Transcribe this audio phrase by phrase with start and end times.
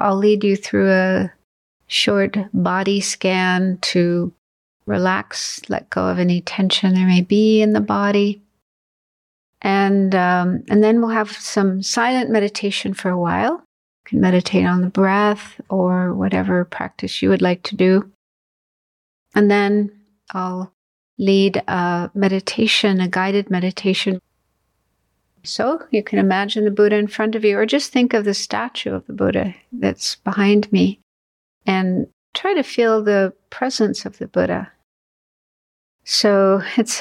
[0.00, 1.32] I'll lead you through a
[1.86, 4.32] short body scan to
[4.86, 8.42] relax, let go of any tension there may be in the body.
[9.60, 13.52] And, um, and then we'll have some silent meditation for a while.
[13.52, 18.10] You can meditate on the breath or whatever practice you would like to do.
[19.34, 19.90] And then
[20.32, 20.72] I'll
[21.18, 24.20] lead a meditation, a guided meditation.
[25.48, 28.34] So you can imagine the Buddha in front of you, or just think of the
[28.34, 31.00] statue of the Buddha that's behind me
[31.66, 34.70] and try to feel the presence of the Buddha.
[36.04, 37.00] So it's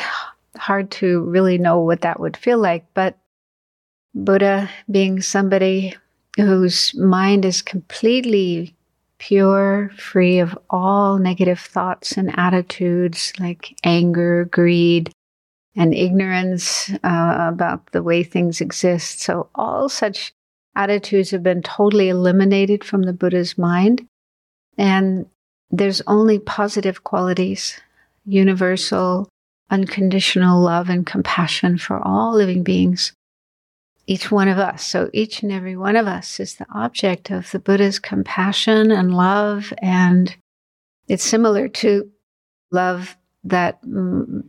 [0.57, 3.17] hard to really know what that would feel like, but
[4.15, 5.95] Buddha being somebody
[6.37, 8.75] whose mind is completely
[9.19, 15.11] pure, free of all negative thoughts and attitudes like anger, greed,
[15.77, 19.21] and ignorance uh, about the way things exist.
[19.21, 20.33] So, all such
[20.75, 24.05] attitudes have been totally eliminated from the Buddha's mind.
[24.77, 25.27] And
[25.71, 27.79] there's only positive qualities,
[28.25, 29.29] universal,
[29.69, 33.13] unconditional love and compassion for all living beings
[34.07, 34.85] each one of us.
[34.85, 39.13] So each and every one of us is the object of the Buddha's compassion and
[39.13, 39.73] love.
[39.81, 40.33] And
[41.09, 42.09] it's similar to
[42.71, 43.17] love
[43.49, 43.79] that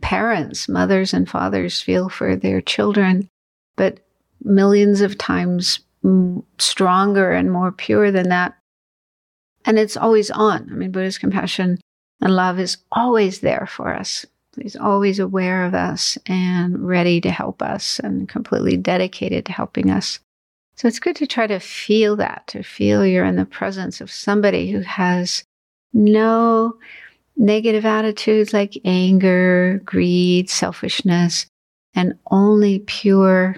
[0.01, 3.29] parents, mothers, and fathers feel for their children,
[3.75, 3.99] but
[4.43, 5.79] millions of times
[6.57, 8.55] stronger and more pure than that.
[9.65, 10.69] And it's always on.
[10.71, 11.79] I mean, Buddha's compassion
[12.21, 14.25] and love is always there for us.
[14.59, 19.89] He's always aware of us and ready to help us and completely dedicated to helping
[19.89, 20.19] us.
[20.75, 24.11] So it's good to try to feel that, to feel you're in the presence of
[24.11, 25.43] somebody who has
[25.93, 26.77] no
[27.39, 31.47] negative attitudes like anger, greed, selfishness,
[31.95, 33.55] and only pure,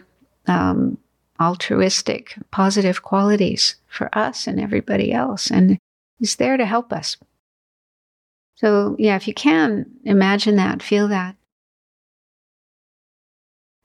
[0.48, 0.98] um,
[1.42, 5.78] altruistic, positive qualities for us and everybody else, and
[6.22, 7.18] is there to help us.
[8.56, 11.36] So, yeah, if you can, imagine that, feel that.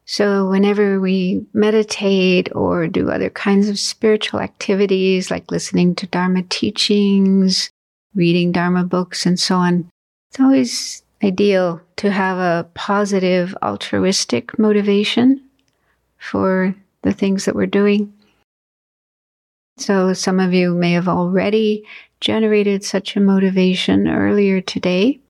[0.04, 6.42] So, whenever we meditate or do other kinds of spiritual activities like listening to Dharma
[6.42, 7.70] teachings,
[8.16, 9.88] reading Dharma books, and so on,
[10.30, 15.42] it's always ideal to have a positive, altruistic motivation
[16.18, 18.12] for the things that we're doing.
[19.78, 21.84] So, some of you may have already
[22.20, 25.20] generated such a motivation earlier today.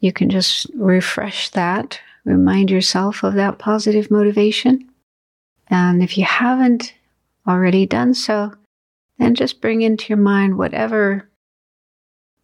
[0.00, 4.90] You can just refresh that, remind yourself of that positive motivation.
[5.68, 6.92] And if you haven't
[7.48, 8.52] already done so,
[9.18, 11.28] then just bring into your mind whatever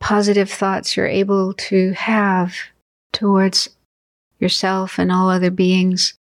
[0.01, 2.55] positive thoughts you're able to have
[3.13, 3.69] towards
[4.39, 6.15] yourself and all other beings,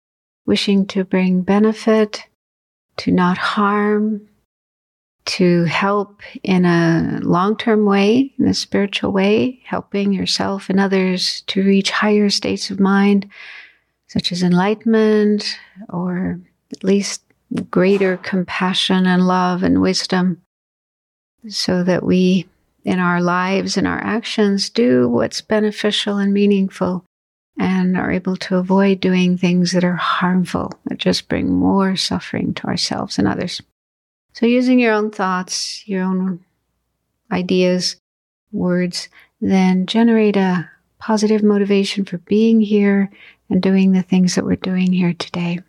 [0.47, 2.25] wishing to bring benefit,
[2.99, 4.29] to not harm,
[5.25, 11.43] to help in a long term way, in a spiritual way, helping yourself and others
[11.43, 13.29] to reach higher states of mind,
[14.09, 15.59] such as enlightenment
[15.91, 16.41] or
[16.73, 17.23] at least
[17.71, 20.41] greater compassion and love and wisdom,
[21.49, 22.49] so that we,
[22.85, 27.05] in our lives and our actions, do what's beneficial and meaningful
[27.59, 32.55] and are able to avoid doing things that are harmful, that just bring more suffering
[32.55, 33.61] to ourselves and others.
[34.33, 36.45] So, using your own thoughts, your own
[37.33, 37.97] ideas,
[38.53, 39.09] words,
[39.41, 43.11] then generate a positive motivation for being here
[43.51, 45.61] and doing the things that we're doing here today.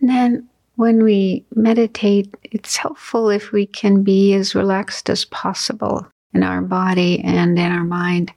[0.00, 6.06] And then when we meditate, it's helpful if we can be as relaxed as possible
[6.32, 8.32] in our body and in our mind.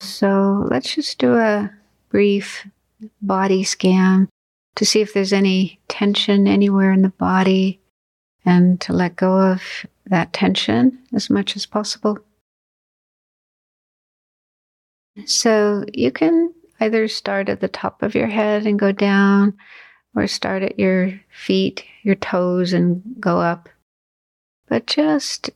[0.00, 1.70] So let's just do a
[2.10, 2.66] brief
[3.22, 4.28] body scan
[4.74, 7.78] to see if there's any tension anywhere in the body,
[8.44, 9.62] and to let go of
[10.06, 12.18] that tension as much as possible.
[15.26, 19.56] So you can either start at the top of your head and go down,
[20.14, 23.68] or start at your feet, your toes, and go up.
[24.68, 25.50] But just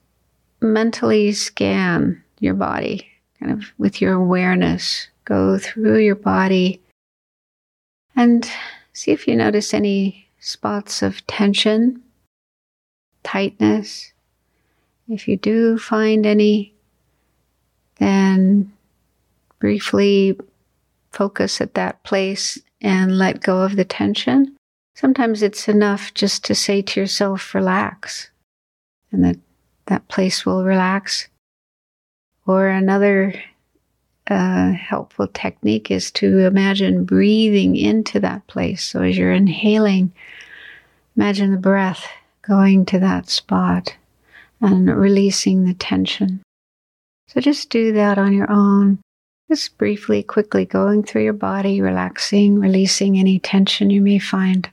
[0.60, 3.08] mentally scan your body,
[3.38, 5.08] kind of with your awareness.
[5.24, 6.80] Go through your body
[8.14, 8.48] and
[8.92, 12.02] see if you notice any spots of tension,
[13.22, 14.12] tightness.
[15.08, 16.74] If you do find any,
[17.98, 18.72] then
[19.58, 20.38] briefly
[21.10, 24.56] focus at that place and let go of the tension.
[24.94, 28.30] Sometimes it's enough just to say to yourself, relax,
[29.12, 29.36] and that
[29.86, 31.28] that place will relax.
[32.46, 33.34] Or another
[34.28, 38.82] uh, helpful technique is to imagine breathing into that place.
[38.82, 40.12] So as you're inhaling,
[41.16, 42.06] imagine the breath
[42.42, 43.96] going to that spot
[44.60, 46.42] and releasing the tension.
[47.28, 48.98] So just do that on your own.
[49.48, 54.68] Just briefly, quickly going through your body, relaxing, releasing any tension you may find.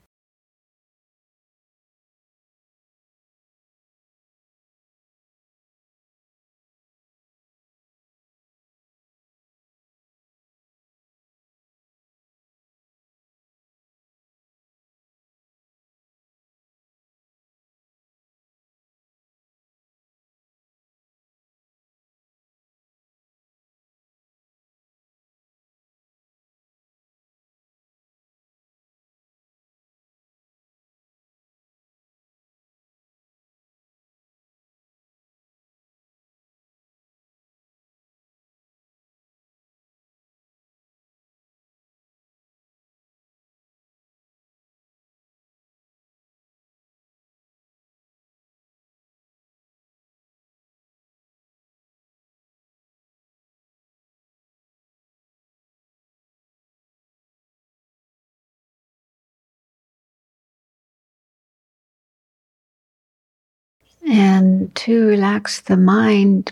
[64.05, 66.51] And to relax the mind,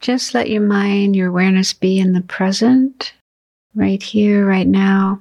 [0.00, 3.12] just let your mind, your awareness be in the present,
[3.74, 5.20] right here, right now.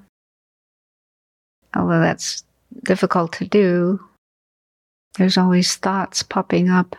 [1.75, 2.43] Although that's
[2.83, 4.03] difficult to do,
[5.17, 6.95] there's always thoughts popping up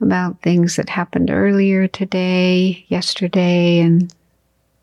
[0.00, 4.12] about things that happened earlier today, yesterday, and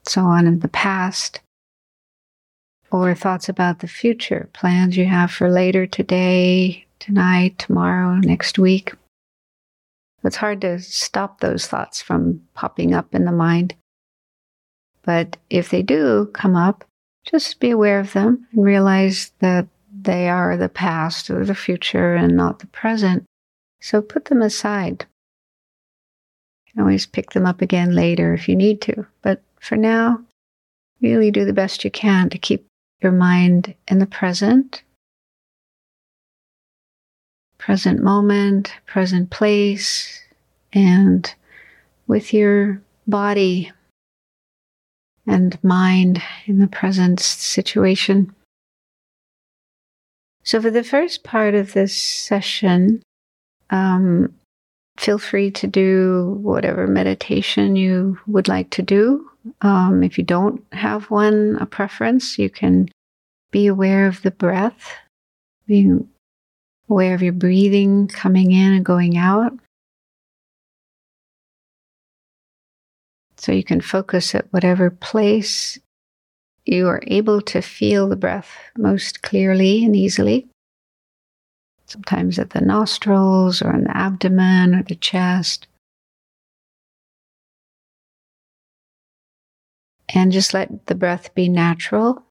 [0.08, 1.42] so on in the past.
[2.92, 8.94] Or thoughts about the future, plans you have for later today, tonight, tomorrow, next week.
[10.24, 13.74] It's hard to stop those thoughts from popping up in the mind.
[15.04, 16.84] But if they do come up,
[17.26, 22.16] just be aware of them and realize that they are the past or the future
[22.16, 23.24] and not the present.
[23.82, 25.06] So put them aside.
[26.66, 29.06] You can always pick them up again later if you need to.
[29.22, 30.20] But for now,
[31.02, 32.66] really do the best you can to keep
[33.02, 34.84] your mind in the present
[37.60, 40.20] present moment, present place,
[40.74, 41.36] and
[42.08, 43.72] with your body
[45.28, 48.34] and mind in the present situation.
[50.44, 53.04] So, for the first part of this session,
[53.70, 54.34] um,
[54.98, 59.30] feel free to do whatever meditation you would like to do.
[59.62, 62.90] Um, if you don't have one, a preference, you can
[63.52, 64.96] be aware of the breath,
[65.68, 66.10] being
[66.90, 69.54] aware of your breathing coming in and going out.
[73.38, 75.80] So you can focus at whatever place
[76.66, 80.48] you are able to feel the breath most clearly and easily.
[81.86, 85.68] Sometimes at the nostrils or in the abdomen or the chest.
[90.14, 92.24] And just let the breath be natural.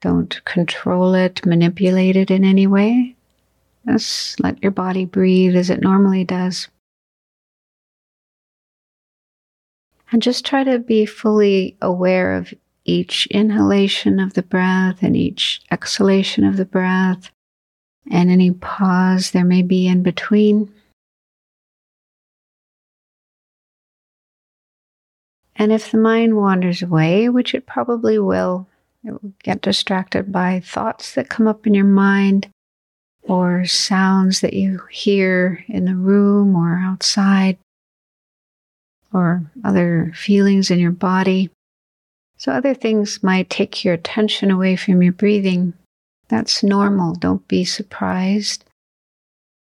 [0.00, 3.13] Don't control it, manipulate it in any way.
[3.86, 6.68] Just let your body breathe as it normally does.
[10.10, 15.62] And just try to be fully aware of each inhalation of the breath and each
[15.70, 17.30] exhalation of the breath
[18.10, 20.72] and any pause there may be in between.
[25.56, 28.68] And if the mind wanders away, which it probably will,
[29.04, 32.50] it will get distracted by thoughts that come up in your mind
[33.26, 37.56] or sounds that you hear in the room or outside,
[39.12, 41.50] or other feelings in your body.
[42.36, 45.72] So, other things might take your attention away from your breathing.
[46.28, 47.14] That's normal.
[47.14, 48.64] Don't be surprised.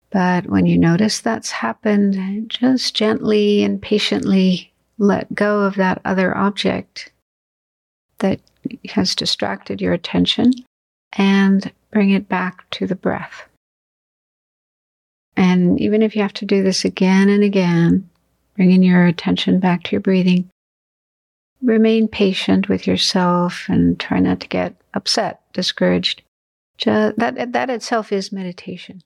[0.09, 6.35] But when you notice that's happened, just gently and patiently let go of that other
[6.35, 7.11] object
[8.19, 8.39] that
[8.89, 10.53] has distracted your attention
[11.13, 13.47] and bring it back to the breath.
[15.37, 18.09] And even if you have to do this again and again,
[18.55, 20.49] bringing your attention back to your breathing,
[21.61, 26.21] remain patient with yourself and try not to get upset, discouraged.
[26.77, 29.01] Just, that, that itself is meditation.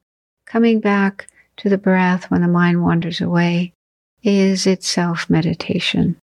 [0.45, 1.27] Coming back
[1.57, 3.73] to the breath when the mind wanders away
[4.23, 6.17] is itself meditation.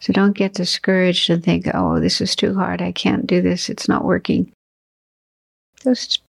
[0.00, 2.82] So don't get discouraged and think, oh, this is too hard.
[2.82, 3.70] I can't do this.
[3.70, 4.52] It's not working.
[5.84, 6.22] Just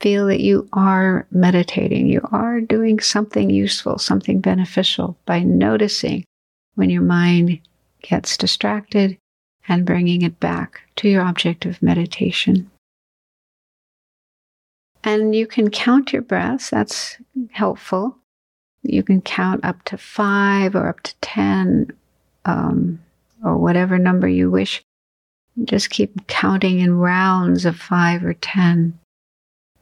[0.00, 2.08] feel that you are meditating.
[2.08, 6.24] You are doing something useful, something beneficial by noticing
[6.74, 7.60] when your mind
[8.02, 9.16] gets distracted
[9.68, 12.70] and bringing it back to your object of meditation.
[15.04, 17.16] And you can count your breaths, that's
[17.50, 18.16] helpful.
[18.82, 21.92] You can count up to five or up to 10
[22.44, 23.00] um,
[23.44, 24.82] or whatever number you wish.
[25.64, 28.98] Just keep counting in rounds of five or 10.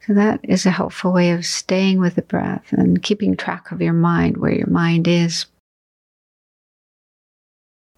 [0.06, 3.82] So that is a helpful way of staying with the breath and keeping track of
[3.82, 5.46] your mind, where your mind is.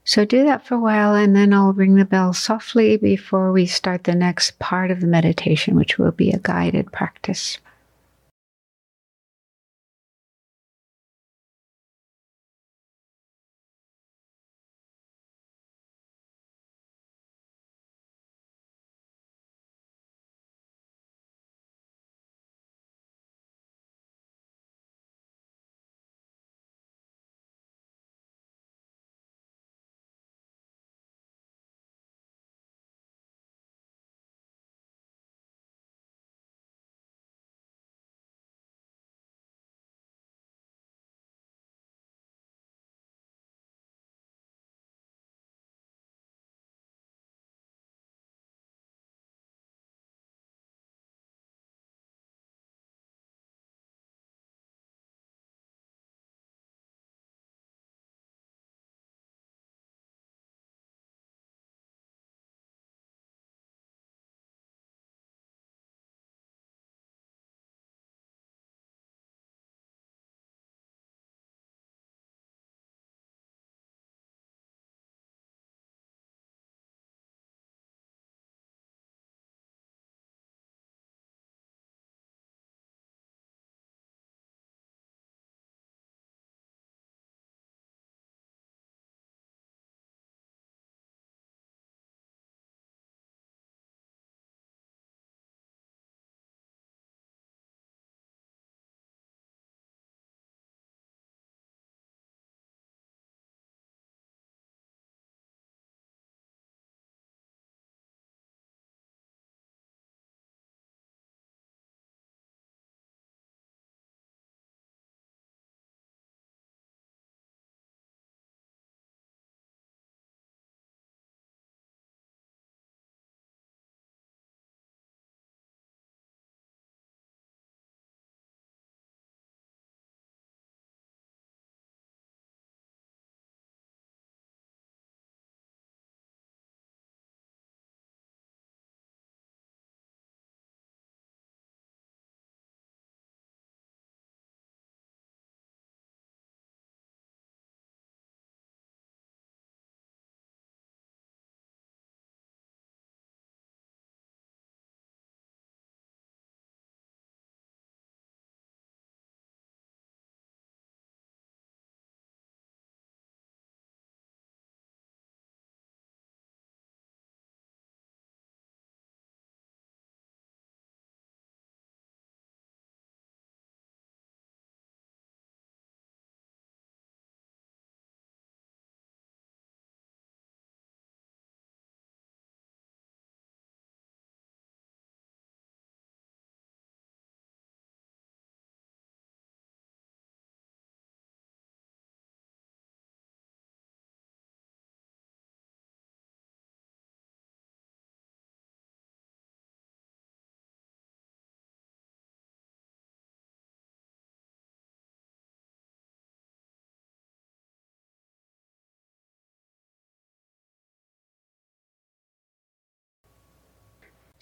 [0.04, 3.66] So do that for a while, and then I'll ring the bell softly before we
[3.66, 7.58] start the next part of the meditation, which will be a guided practice.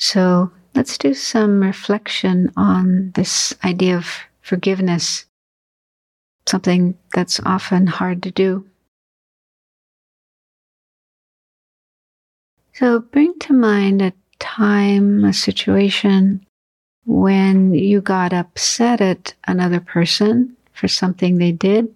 [0.00, 4.07] So let's do some reflection on this idea of
[4.40, 5.26] forgiveness,
[6.49, 8.66] something that's often hard to do.
[12.73, 16.47] So bring to mind a time, a situation
[17.04, 21.95] when you got upset at another person for something they did.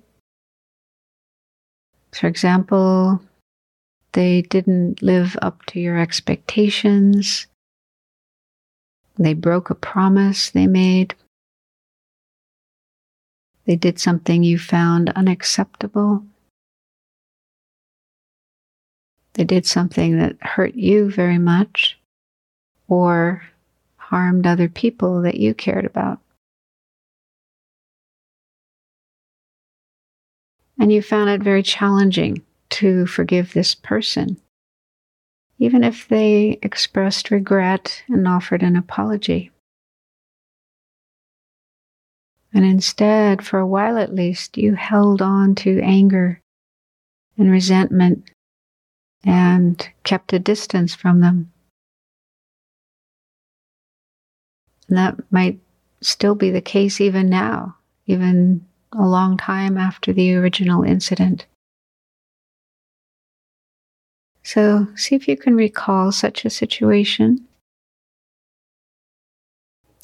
[2.12, 3.22] For example,
[4.12, 7.46] they didn't live up to your expectations.
[9.16, 11.14] They broke a promise they made.
[13.64, 16.24] They did something you found unacceptable.
[19.34, 21.98] They did something that hurt you very much
[22.88, 23.42] or
[23.96, 26.20] harmed other people that you cared about.
[30.78, 34.40] And you found it very challenging to forgive this person,
[35.64, 39.50] even if they expressed regret and offered an apology.
[42.52, 46.40] And instead, for a while at least, you held on to anger
[47.38, 48.30] and resentment
[49.24, 51.50] and kept a distance from them.
[54.88, 55.58] And that might
[56.02, 61.46] still be the case even now, even a long time after the original incident.
[64.44, 67.46] So, see if you can recall such a situation.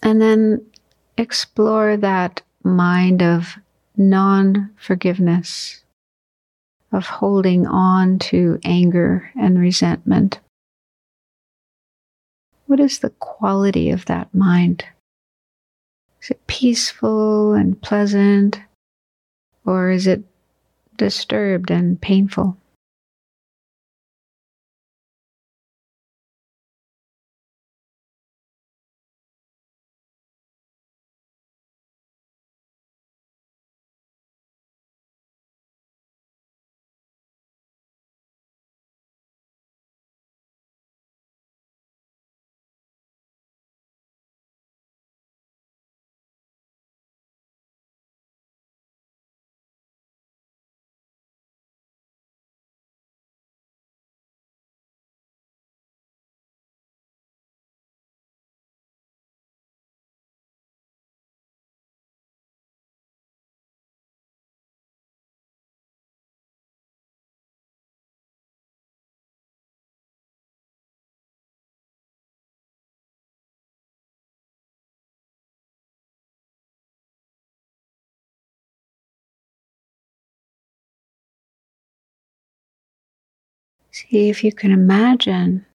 [0.03, 0.65] And then
[1.19, 3.59] explore that mind of
[3.99, 5.85] non forgiveness,
[6.91, 10.41] of holding on to anger and resentment.
[12.67, 14.85] What is the quality of that mind?
[16.23, 18.61] Is it peaceful and pleasant,
[19.67, 20.23] or is it
[20.97, 22.57] disturbed and painful?
[84.09, 85.67] See if you can imagine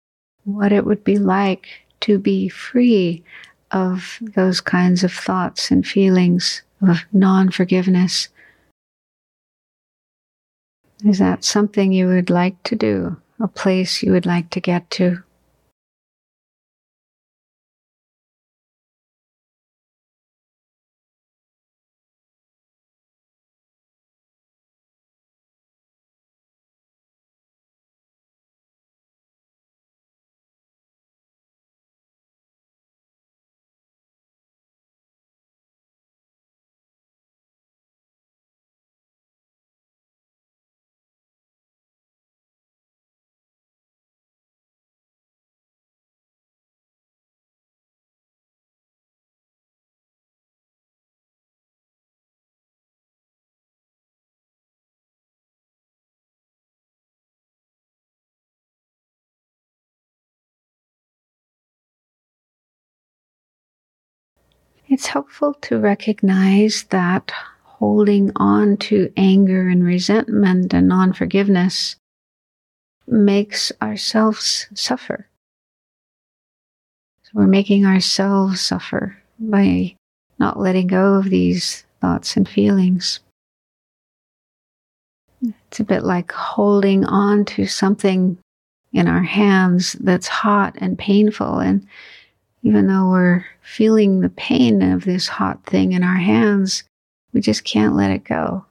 [0.46, 1.68] what it would be like
[2.02, 3.24] to be free
[3.72, 8.30] of those kinds of thoughts and feelings of non forgiveness.
[11.06, 13.18] Is that something you would like to do?
[13.40, 15.22] A place you would like to get to?
[64.88, 67.32] It's helpful to recognize that
[67.64, 71.96] holding on to anger and resentment and non forgiveness
[73.08, 75.28] makes ourselves suffer.
[77.24, 79.96] So we're making ourselves suffer by
[80.38, 83.22] not letting go of these thoughts and feelings.
[85.42, 88.38] It's a bit like holding on to something
[88.94, 91.86] in our hands that's hot and painful and
[92.66, 96.84] even though we're feeling the pain of this hot thing in our hands,
[97.32, 98.66] we just can't let it go.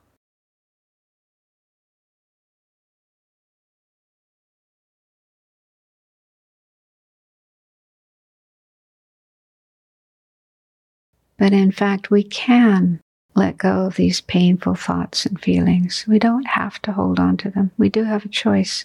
[11.37, 12.99] But in fact, we can
[13.33, 16.03] let go of these painful thoughts and feelings.
[16.05, 17.71] We don't have to hold on to them.
[17.77, 18.83] We do have a choice.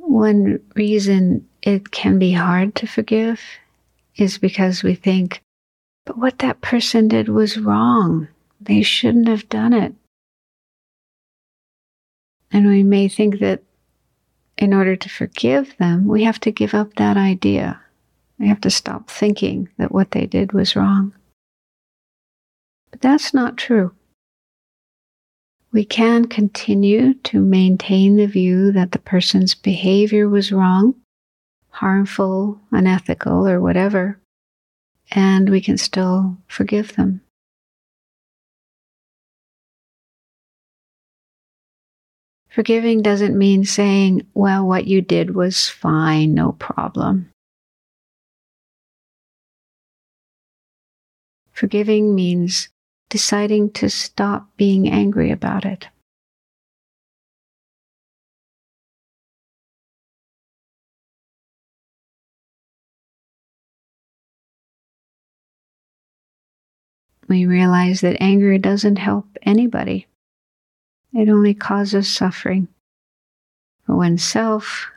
[0.00, 3.40] One reason it can be hard to forgive
[4.16, 5.42] is because we think,
[6.06, 8.28] but what that person did was wrong.
[8.60, 9.94] They shouldn't have done it.
[12.50, 13.62] And we may think that
[14.56, 17.80] in order to forgive them, we have to give up that idea.
[18.38, 21.14] We have to stop thinking that what they did was wrong.
[22.90, 23.92] But that's not true.
[25.72, 30.96] We can continue to maintain the view that the person's behavior was wrong,
[31.68, 34.18] harmful, unethical, or whatever,
[35.12, 37.20] and we can still forgive them.
[42.48, 47.30] Forgiving doesn't mean saying, well, what you did was fine, no problem.
[51.52, 52.68] Forgiving means
[53.10, 55.88] deciding to stop being angry about it.
[67.28, 70.08] We realize that anger doesn't help anybody.
[71.12, 72.66] It only causes suffering
[73.86, 74.88] for oneself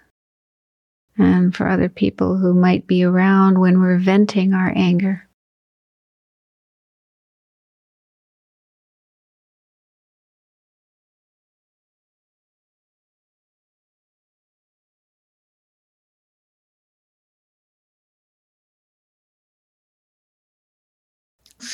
[1.18, 5.28] and for other people who might be around when we're venting our anger.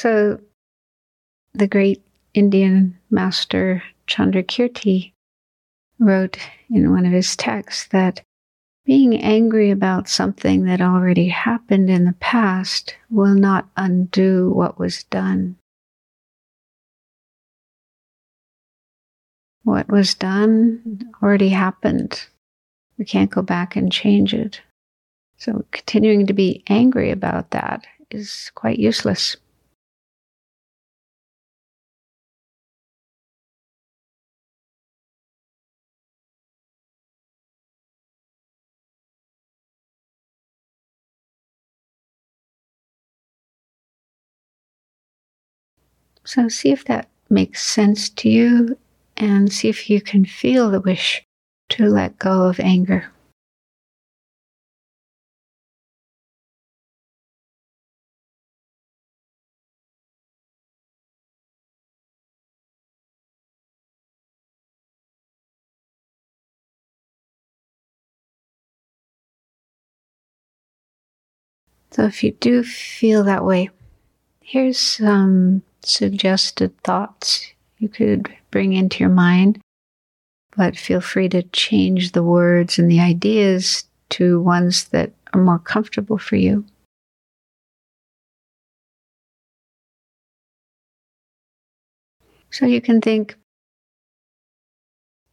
[0.02, 0.40] So,
[1.52, 2.02] the great
[2.34, 5.12] Indian master Chandrakirti
[6.00, 6.38] wrote
[6.70, 8.24] in one of his texts that
[8.86, 15.04] being angry about something that already happened in the past will not undo what was
[15.04, 15.58] done.
[19.64, 22.26] What was done already happened.
[22.98, 24.62] We can't go back and change it.
[25.36, 29.36] So continuing to be angry about that is quite useless.
[46.24, 48.78] So see if that makes sense to you
[49.18, 51.26] and see if you can feel the wish
[51.70, 53.12] to let go of anger.
[71.92, 73.70] So if you do feel that way,
[74.42, 79.60] here's some suggested thoughts you could bring into your mind,
[80.56, 85.60] but feel free to change the words and the ideas to ones that are more
[85.60, 86.66] comfortable for you.
[92.52, 93.38] So you can think,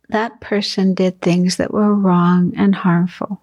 [0.09, 3.43] that person did things that were wrong and harmful.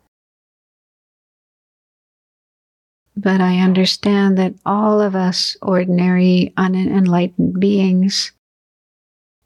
[3.15, 8.31] But I understand that all of us ordinary, unenlightened beings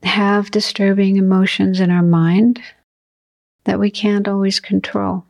[0.03, 2.61] have disturbing emotions in our mind
[3.65, 5.25] that we can't always control.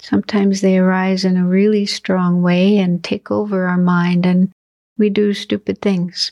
[0.00, 4.52] Sometimes they arise in a really strong way and take over our mind, and
[4.98, 6.30] we do stupid things.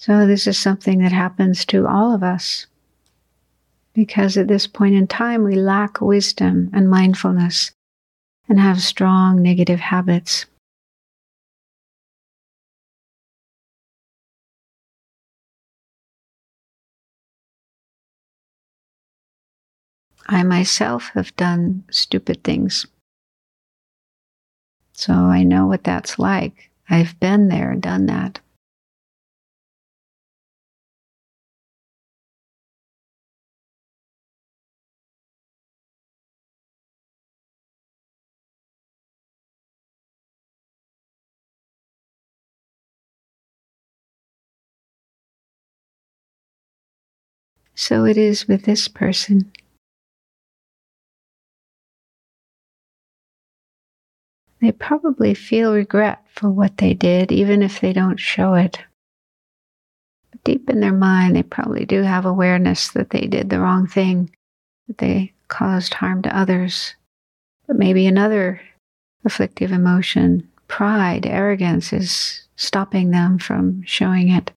[0.00, 2.66] So, this is something that happens to all of us
[3.94, 7.72] because at this point in time we lack wisdom and mindfulness
[8.48, 10.46] and have strong negative habits.
[20.28, 22.86] I myself have done stupid things.
[24.92, 26.70] So I know what that's like.
[26.88, 28.38] I've been there, done that.
[47.78, 49.52] So it is with this person.
[54.60, 58.80] They probably feel regret for what they did, even if they don't show it.
[60.32, 63.86] But deep in their mind, they probably do have awareness that they did the wrong
[63.86, 64.34] thing,
[64.88, 66.96] that they caused harm to others.
[67.68, 68.60] But maybe another
[69.24, 74.50] afflictive emotion, pride, arrogance, is stopping them from showing it.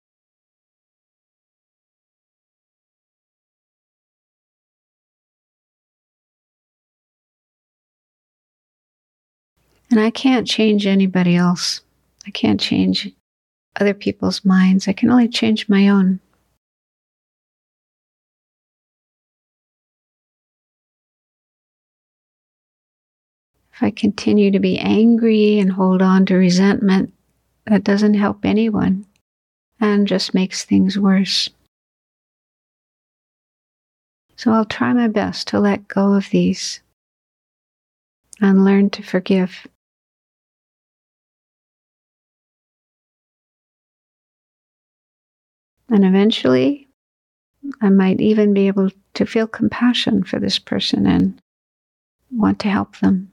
[9.92, 11.82] And I can't change anybody else.
[12.26, 13.12] I can't change
[13.76, 14.88] other people's minds.
[14.88, 16.22] I can only change my own.
[23.74, 27.14] If I continue to be angry and hold on to resentment,
[27.66, 29.06] that doesn't help anyone
[29.82, 31.50] and just makes things worse.
[34.38, 36.80] So I'll try my best to let go of these
[38.40, 39.68] and learn to forgive.
[45.92, 46.88] And eventually,
[47.82, 51.40] I might even be able to feel compassion for this person and
[52.32, 53.31] want to help them.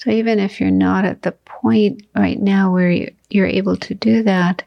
[0.00, 4.22] So even if you're not at the point right now where you're able to do
[4.22, 4.62] that,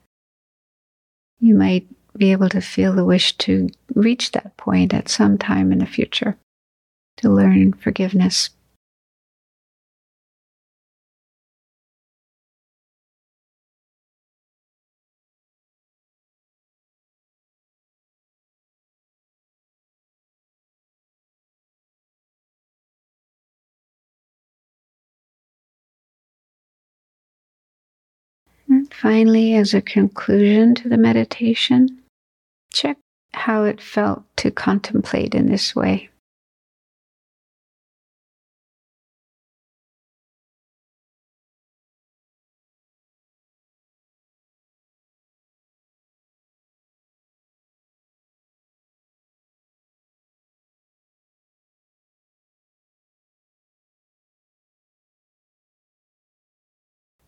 [1.39, 5.71] you might be able to feel the wish to reach that point at some time
[5.71, 6.37] in the future
[7.17, 8.51] to learn forgiveness.
[29.03, 32.01] Finally, as a conclusion to the meditation,
[32.71, 32.97] check
[33.33, 36.09] how it felt to contemplate in this way.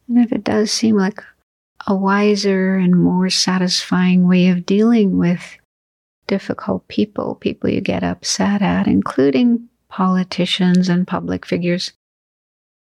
[0.08, 1.22] And if it does seem like
[1.88, 5.58] a wiser and more satisfying way of dealing with
[6.28, 11.94] difficult people, people you get upset at, including politicians and public figures,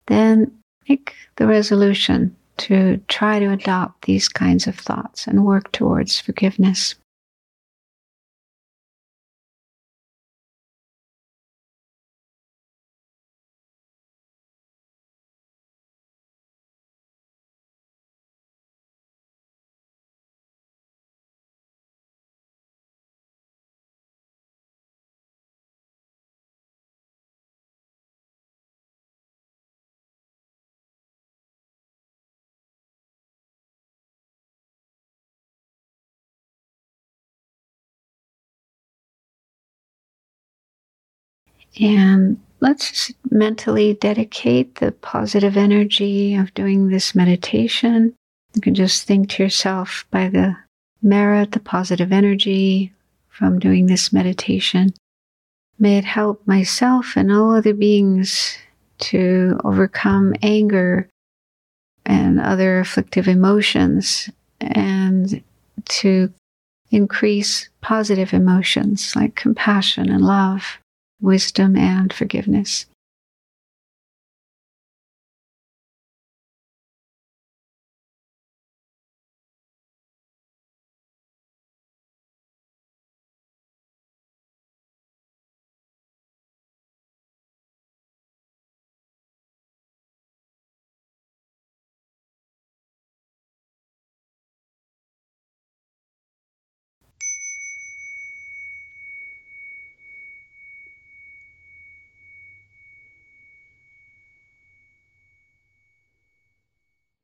[0.06, 0.50] then
[0.88, 6.94] make the resolution to try to adopt these kinds of thoughts and work towards forgiveness.
[41.78, 48.14] And let's just mentally dedicate the positive energy of doing this meditation.
[48.54, 50.56] You can just think to yourself by the
[51.02, 52.92] merit, the positive energy
[53.28, 54.92] from doing this meditation.
[55.78, 58.58] May it help myself and all other beings
[58.98, 61.08] to overcome anger
[62.04, 64.28] and other afflictive emotions
[64.60, 65.42] and
[65.86, 66.32] to
[66.90, 70.78] increase positive emotions like compassion and love
[71.20, 72.86] wisdom and forgiveness.